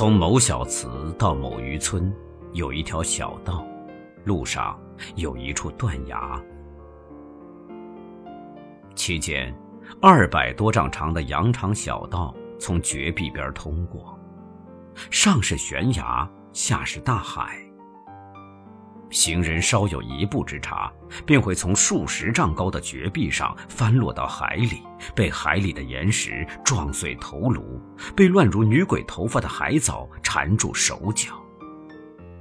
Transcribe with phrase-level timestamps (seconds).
[0.00, 2.10] 从某小祠到某渔村，
[2.54, 3.62] 有一条小道，
[4.24, 4.80] 路上
[5.14, 6.42] 有一处断崖。
[8.94, 9.54] 期间，
[10.00, 14.18] 二百多丈长的羊肠小道从绝壁边通过，
[15.10, 17.62] 上是悬崖，下是大海。
[19.10, 20.90] 行人稍有一步之差，
[21.26, 24.82] 便会从数十丈高的绝壁上翻落到海里，
[25.14, 27.80] 被海里的岩石撞碎头颅，
[28.14, 31.34] 被乱如女鬼头发的海藻缠住手脚。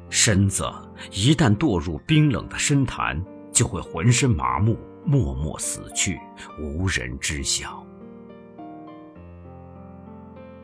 [0.09, 0.63] 身子
[1.11, 3.19] 一旦堕入冰冷的深潭，
[3.51, 6.19] 就会浑身麻木，默默死去，
[6.59, 7.83] 无人知晓。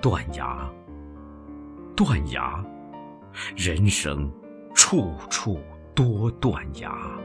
[0.01, 0.69] 断崖，
[1.95, 2.63] 断崖，
[3.55, 4.31] 人生
[4.75, 5.59] 处处。
[5.95, 7.24] 多断崖。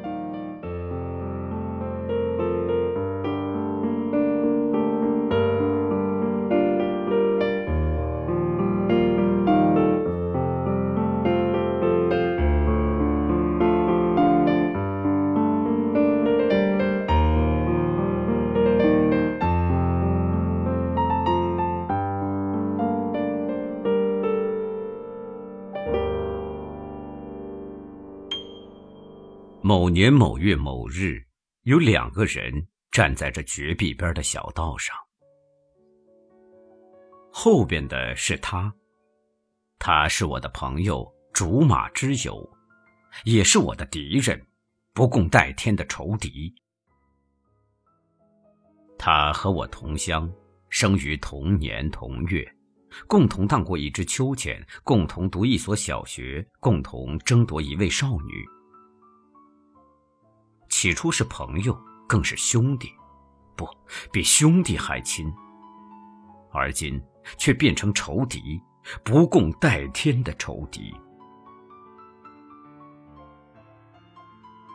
[29.93, 31.23] 年某月某日，
[31.63, 32.53] 有两个人
[32.91, 34.97] 站在这绝壁边的小道上。
[37.33, 38.73] 后边的是他，
[39.79, 42.49] 他是我的朋友，竹马之友，
[43.25, 44.41] 也是我的敌人，
[44.93, 46.53] 不共戴天的仇敌。
[48.99, 50.31] 他和我同乡，
[50.69, 52.47] 生于同年同月，
[53.07, 58.45] 共同荡过一支秋千，共同读一所小学，共同争夺一位少女。
[60.71, 62.91] 起初是朋友，更是兄弟，
[63.55, 63.69] 不
[64.11, 65.31] 比兄弟还亲。
[66.53, 67.01] 而今
[67.37, 68.61] 却变成仇敌，
[69.05, 70.95] 不共戴天的仇敌。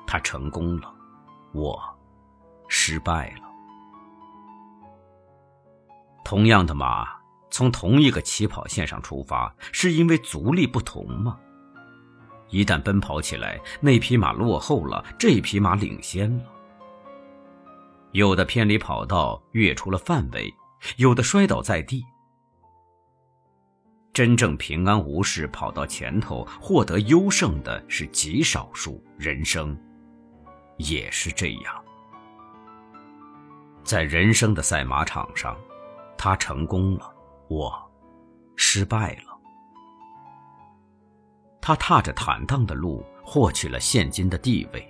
[0.06, 0.94] 他成功了，
[1.53, 1.81] 我
[2.67, 3.41] 失败了。
[6.23, 7.07] 同样的马，
[7.50, 11.39] 从同一个起跑线上出发，是因为足力不同吗？
[12.50, 16.44] 一旦奔跑起来，那匹马落后了，这匹马领先了。
[18.11, 20.50] 有的偏离跑道，越出了范围；
[20.97, 22.06] 有的摔倒在地。
[24.13, 29.03] 真正平安无事跑到前头，获得优胜的是极少数。
[29.17, 29.77] 人生
[30.77, 31.83] 也是这样，
[33.83, 35.57] 在人生的赛马场上，
[36.17, 37.13] 他成功了，
[37.50, 37.91] 我
[38.56, 39.34] 失败了。
[41.66, 44.88] 他踏着坦荡的路，获取了现今的地位。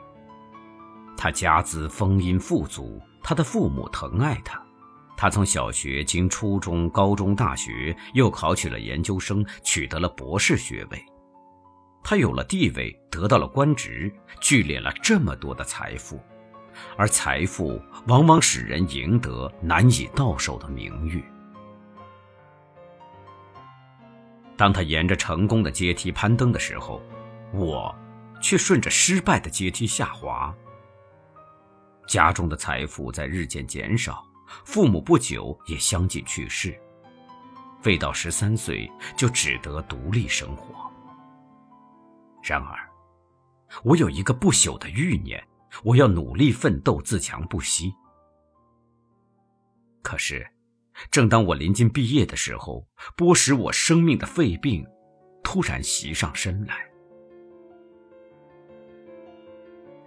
[1.16, 4.62] 他家资丰殷富足，他的父母疼爱他。
[5.16, 11.02] 他从小学经初中、高中、大学，又考取了研究生，取得了博士学位。
[12.04, 16.20] 他有了地位，得到了官职，聚敛了这么多的财富，
[16.98, 21.24] 而财富往往使人赢得难以到手的名誉。
[24.58, 27.02] 当他沿着成功的阶梯攀登的时候，
[27.52, 27.94] 我
[28.42, 30.56] 却顺着失败的阶梯下滑。
[32.08, 34.26] 家中的财富在日渐减少，
[34.64, 36.80] 父母不久也相继去世，
[37.84, 40.90] 未到十三岁就只得独立生活。
[42.44, 42.90] 然而，
[43.84, 45.44] 我有一个不朽的欲念，
[45.84, 47.94] 我要努力奋斗，自强不息。
[50.02, 50.48] 可是。
[51.12, 54.86] 正当我临近毕业的时候，剥蚀我生命的肺病
[55.44, 56.76] 突然袭上身来。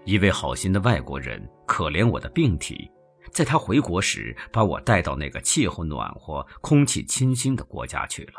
[0.05, 2.91] 一位好心的外国人可怜我的病体，
[3.31, 8.35] 在他回国时，把我带到那个气候暖和、空气清新的国家去了，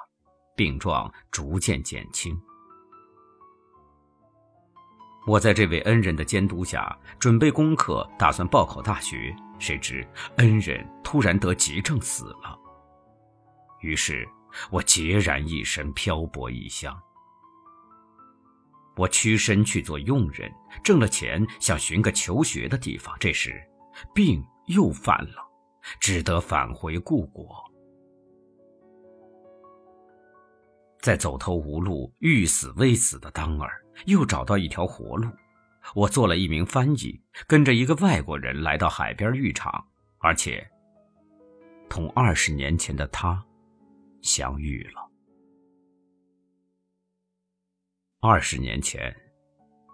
[0.56, 2.35] 病状逐渐减轻。
[5.27, 9.35] 我在这位恩人的监督下准备功课，打算报考大学。
[9.59, 10.07] 谁知
[10.38, 12.57] 恩人突然得急症死了，
[13.81, 14.27] 于是
[14.71, 16.97] 我孑然一身，漂泊异乡。
[18.95, 20.51] 我屈身去做佣人，
[20.83, 23.15] 挣了钱，想寻个求学的地方。
[23.19, 23.61] 这时，
[24.13, 25.35] 病又犯了，
[26.00, 27.63] 只得返回故国。
[31.01, 33.71] 在走投无路、欲死未死的当儿，
[34.05, 35.29] 又找到一条活路。
[35.95, 39.86] 我做了一名翻译，跟着一个外国人来到海边浴场，
[40.19, 40.65] 而且
[41.89, 43.44] 同二十年前的他
[44.21, 45.09] 相遇了。
[48.21, 49.15] 二十年前，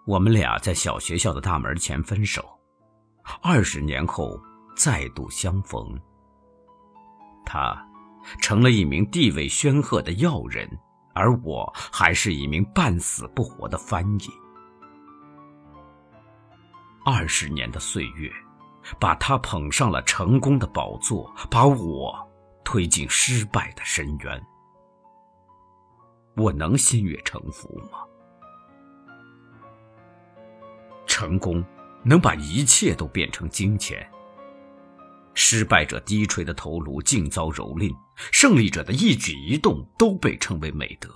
[0.07, 2.41] 我们俩在小学校的大门前分手；
[3.41, 4.41] 二十年后
[4.75, 5.99] 再度相逢。
[7.45, 7.87] 他
[8.41, 10.67] 成了一名地位煊赫的要人，
[11.13, 14.44] 而我还是一名半死不活的翻译。
[17.07, 18.31] 二十年的岁月，
[18.99, 22.27] 把他捧上了成功的宝座，把我
[22.63, 24.43] 推进失败的深渊。
[26.35, 27.99] 我能心悦诚服吗？
[31.05, 31.63] 成功
[32.03, 34.03] 能把一切都变成金钱。
[35.35, 37.95] 失败者低垂的头颅尽遭蹂躏，
[38.31, 41.13] 胜利者的一举一动都被称为美德。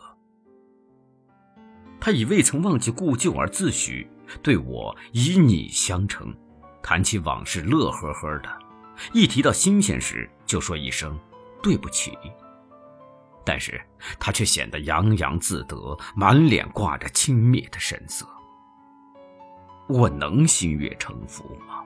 [1.99, 4.07] 他以未曾忘记故旧而自诩，
[4.41, 6.35] 对我以你相称，
[6.81, 8.49] 谈起往事乐呵呵的，
[9.13, 11.19] 一提到新鲜事就说一声
[11.61, 12.17] 对不起。
[13.45, 13.81] 但是
[14.19, 18.27] 他却显得洋洋自得，满脸挂着轻蔑的神色。
[19.87, 21.83] 我能心悦诚服吗？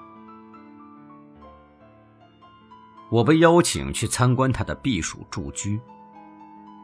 [3.10, 5.80] 我被邀请去参观他的避暑住居，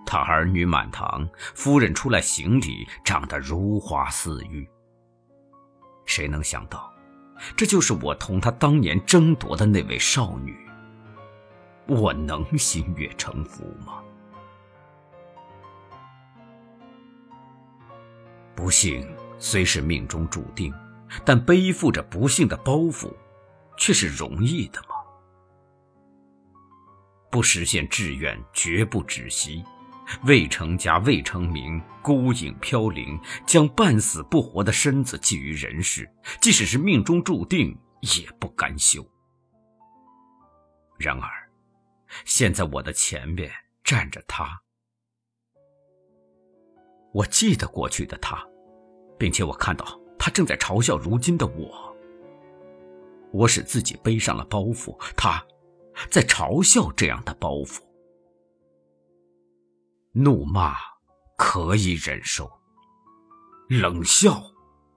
[0.05, 4.65] 他儿女满堂，夫人出来行礼，长得如花似玉。
[6.09, 6.91] 谁能想到，
[7.55, 10.57] 这就是我同他当年争夺的那位少女？
[11.87, 14.01] 我能心悦诚服吗？
[18.55, 19.07] 不幸
[19.37, 20.73] 虽是命中注定。
[21.25, 23.11] 但背负着不幸的包袱，
[23.75, 24.89] 却是容易的吗？
[27.31, 29.63] 不实现志愿，绝不止息；
[30.23, 36.09] 未成家，未成名，孤影飘零，将半死不活的身子寄于人世，
[36.41, 39.05] 即使是命中注定，也不甘休。
[40.97, 41.29] 然而，
[42.25, 43.51] 现在我的前面
[43.83, 44.61] 站着他，
[47.13, 48.45] 我记得过去的他，
[49.17, 49.99] 并且我看到。
[50.21, 51.95] 他正在嘲笑如今的我，
[53.31, 55.41] 我使自己背上了包袱，他，
[56.09, 57.79] 在嘲笑这样的包袱。
[60.11, 60.75] 怒骂
[61.37, 62.49] 可以忍受，
[63.69, 64.41] 冷笑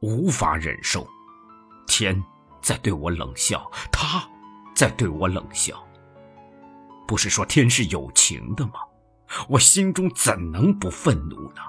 [0.00, 1.06] 无法忍受。
[1.86, 2.22] 天
[2.62, 4.26] 在对我冷笑，他
[4.74, 5.86] 在对我冷笑。
[7.06, 8.72] 不是说天是有情的吗？
[9.48, 11.60] 我心中怎能不愤怒呢？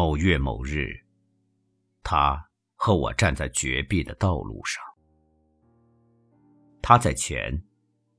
[0.00, 0.98] 某月某日，
[2.02, 4.82] 他和我站在绝壁的道路上。
[6.80, 7.62] 他在前，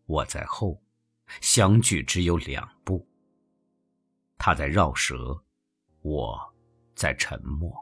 [0.06, 0.80] 我在后，
[1.42, 3.10] 相距只有两步。
[4.38, 5.44] 他在绕舌，
[6.04, 6.39] 我
[6.94, 7.74] 在沉默。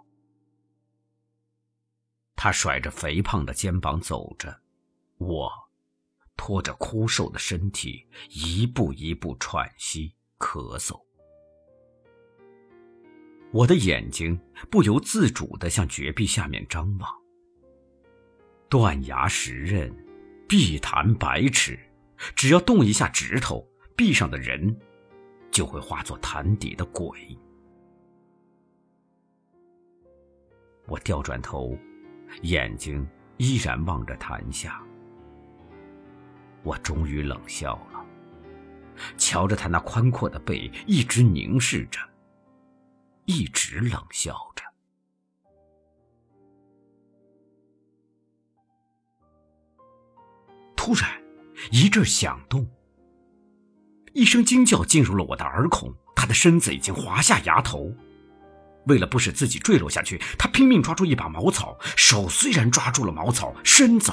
[2.37, 4.61] 他甩着肥胖的肩膀走着，
[5.17, 5.51] 我
[6.37, 11.08] 拖着枯瘦的身体，一步一步喘息、咳嗽。
[13.51, 17.09] 我的眼睛不由自主地向绝壁下面张望。
[18.69, 19.91] 断崖石刃，
[20.47, 21.79] 碧潭百尺，
[22.35, 24.77] 只要动一下指头，壁上的人
[25.49, 27.37] 就会化作潭底的鬼。
[30.85, 31.75] 我调转头，
[32.43, 33.07] 眼睛
[33.37, 34.83] 依然望着潭下。
[36.61, 38.05] 我终于冷笑了，
[39.17, 41.99] 瞧着他那宽阔的背，一直凝视着。
[43.29, 44.63] 一直冷笑着。
[50.75, 51.07] 突然，
[51.71, 52.67] 一阵响动，
[54.13, 55.93] 一声惊叫进入了我的耳孔。
[56.15, 57.93] 他的身子已经滑下崖头，
[58.87, 64.11] 为了不使自己坠落下去，他拼命抓住一把茅草，手虽然抓住了茅草，身子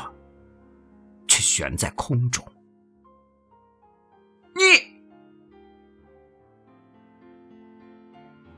[1.27, 2.47] 却悬在空中。
[4.55, 4.96] 你。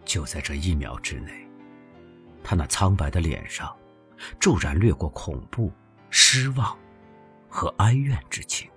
[0.08, 1.46] 就在这一秒之内，
[2.42, 3.76] 他那苍白的脸上
[4.40, 5.70] 骤然掠过恐怖、
[6.08, 6.74] 失望
[7.46, 8.70] 和哀怨之情。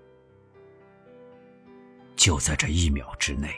[2.18, 3.56] 就在这一秒之内，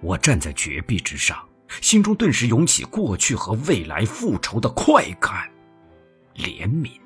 [0.00, 1.48] 我站在绝壁之上，
[1.80, 5.48] 心中顿时涌起过去和未来复仇的快感、
[6.34, 7.00] 怜悯，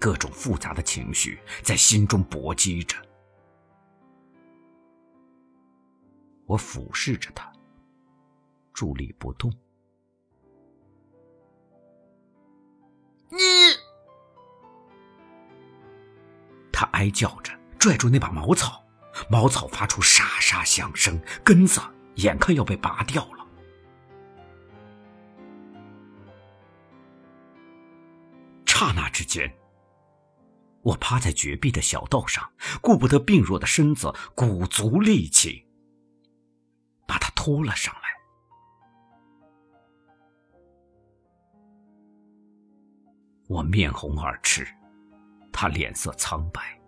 [0.00, 2.96] 各种复杂的情绪在心中搏击着。
[6.44, 7.48] 我俯视着他。
[8.78, 9.52] 伫立不动。
[13.28, 13.38] 你，
[16.72, 18.84] 他哀叫着，拽住那把茅草，
[19.28, 21.80] 茅草发出沙沙响声，根子
[22.14, 23.44] 眼看要被拔掉了。
[28.64, 29.52] 刹那之间，
[30.82, 32.48] 我趴在绝壁的小道上，
[32.80, 35.66] 顾不得病弱的身子，鼓足力气，
[37.08, 38.07] 把他拖了上来。
[43.48, 44.66] 我面红耳赤，
[45.50, 46.78] 他脸色苍白。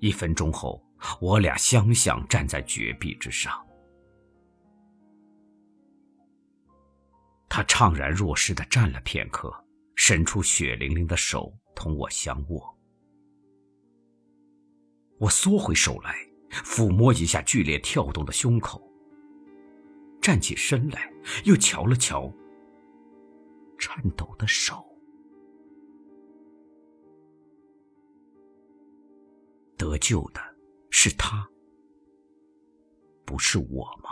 [0.00, 0.84] 一分钟后，
[1.20, 3.64] 我俩相向站在绝壁之上。
[7.48, 9.52] 他怅然若失的站了片刻，
[9.94, 12.76] 伸出血淋淋的手同我相握。
[15.18, 16.16] 我缩回手来，
[16.50, 18.82] 抚摸一下剧烈跳动的胸口，
[20.20, 21.12] 站起身来，
[21.44, 22.32] 又瞧了瞧
[23.78, 24.84] 颤抖的手。
[29.78, 30.40] 得救的
[30.90, 31.48] 是他，
[33.24, 34.10] 不是我吗？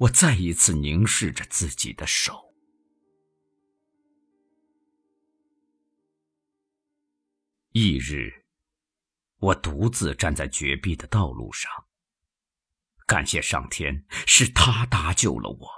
[0.00, 2.54] 我再一次凝视着自己的手。
[7.72, 8.46] 翌日，
[9.38, 11.70] 我独自站在绝壁的道路上，
[13.06, 15.68] 感谢上天，是他搭救了我。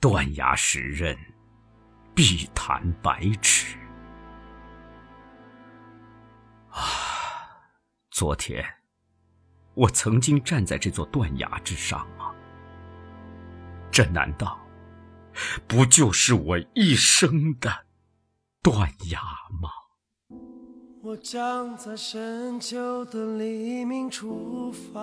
[0.00, 1.16] 断崖石刃，
[2.14, 3.78] 碧潭百尺。
[6.78, 7.58] 啊，
[8.10, 8.64] 昨天，
[9.74, 12.32] 我曾经站在这座断崖之上吗？
[13.90, 14.58] 这难道
[15.66, 17.86] 不就是我一生的
[18.62, 19.20] 断崖
[19.60, 19.70] 吗？
[21.02, 25.00] 我将在深秋的黎明出发，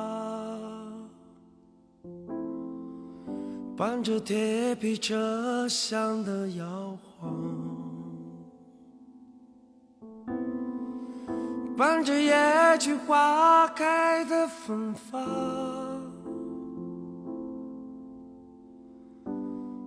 [3.75, 7.64] 伴着铁皮车厢的摇晃。
[11.77, 12.33] 伴着野
[12.79, 15.21] 菊花开的芬芳，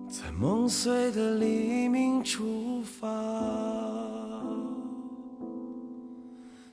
[0.07, 3.07] 在梦碎的黎明出发。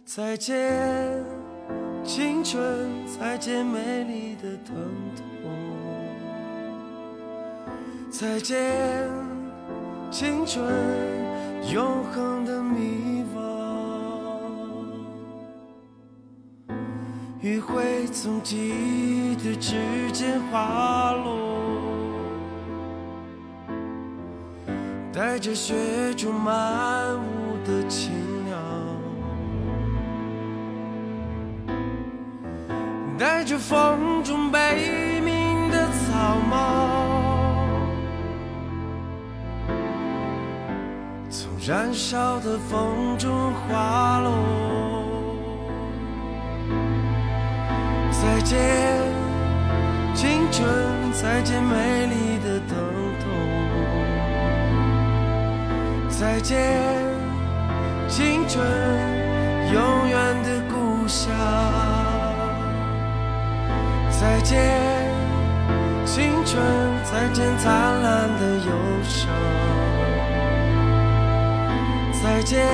[0.05, 1.25] 再见，
[2.05, 2.63] 青春，
[3.07, 4.77] 再见美丽的疼
[5.17, 5.25] 痛。
[8.11, 9.09] 再见，
[10.11, 10.63] 青春，
[11.73, 12.56] 永恒的
[17.47, 19.77] 余晖从记忆的指
[20.13, 21.61] 尖滑落，
[25.13, 28.11] 带着雪中漫舞的青
[28.47, 28.57] 鸟，
[33.17, 36.89] 带着风中悲鸣的草帽，
[41.31, 45.06] 从燃烧的风中滑落。
[48.47, 48.57] 见，
[50.15, 50.65] 青春！
[51.13, 52.79] 再见，美丽的疼
[53.21, 53.29] 痛！
[56.09, 56.57] 再见，
[58.09, 58.65] 青春，
[59.75, 61.35] 永远的故乡！
[64.11, 64.57] 再见，
[66.05, 66.63] 青春！
[67.03, 68.71] 再见，灿烂的忧
[69.03, 69.29] 伤！
[72.23, 72.65] 再见，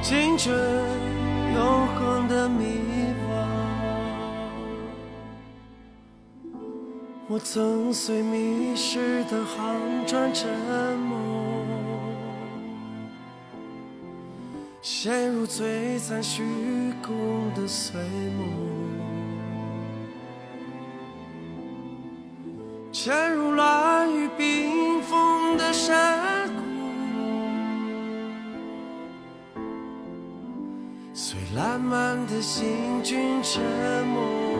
[0.00, 0.56] 青春，
[1.54, 2.91] 永恒的迷。
[7.32, 10.50] 我曾随迷失的航船沉
[10.98, 11.16] 没，
[14.82, 16.42] 陷入璀璨虚
[17.02, 17.98] 空的碎
[18.36, 18.46] 梦，
[22.92, 26.60] 潜入乱雨冰封的山谷，
[31.14, 33.62] 随烂漫的行军沉
[34.08, 34.51] 没。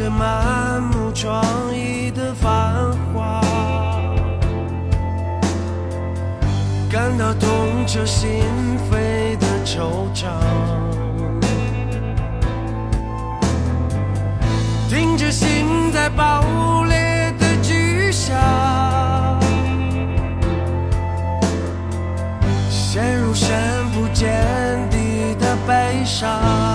[0.00, 3.42] 看着满目疮痍的繁华，
[6.90, 8.42] 感到痛彻心
[8.90, 10.28] 扉的惆怅。
[14.88, 18.34] 听着心在爆裂的巨响，
[22.70, 23.54] 陷入深
[23.92, 24.30] 不见
[24.88, 26.69] 底的悲伤。